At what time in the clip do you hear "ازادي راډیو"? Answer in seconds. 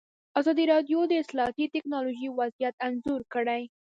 0.39-0.99